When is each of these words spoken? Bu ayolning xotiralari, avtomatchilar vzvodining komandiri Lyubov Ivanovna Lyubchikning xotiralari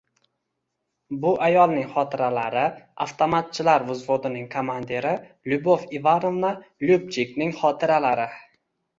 Bu 1.23 1.31
ayolning 1.47 1.83
xotiralari, 1.97 2.63
avtomatchilar 3.05 3.85
vzvodining 3.89 4.47
komandiri 4.55 5.11
Lyubov 5.51 5.83
Ivanovna 5.99 6.51
Lyubchikning 6.87 7.53
xotiralari 7.61 8.27